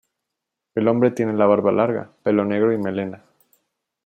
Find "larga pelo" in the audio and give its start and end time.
1.71-2.43